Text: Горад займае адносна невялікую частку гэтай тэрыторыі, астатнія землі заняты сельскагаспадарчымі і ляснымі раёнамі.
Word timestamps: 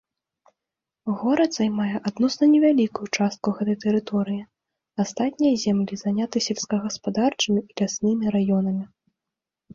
Горад 1.17 1.51
займае 1.57 1.95
адносна 2.09 2.43
невялікую 2.53 3.07
частку 3.17 3.47
гэтай 3.59 3.77
тэрыторыі, 3.85 4.41
астатнія 5.05 5.53
землі 5.67 5.95
заняты 6.03 6.37
сельскагаспадарчымі 6.49 7.59
і 7.69 7.81
ляснымі 7.85 8.25
раёнамі. 8.39 8.85